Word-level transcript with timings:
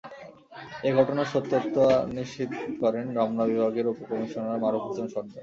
এ 0.83 0.99
ঘটনার 0.99 1.31
সত্যতা 1.33 1.85
নিশ্চিত 2.17 2.51
করেন 2.81 3.05
রমনা 3.17 3.43
বিভাগের 3.49 3.85
উপকমিশনার 3.93 4.61
মারুফ 4.63 4.83
হোসেন 4.87 5.07
সর্দার। 5.13 5.39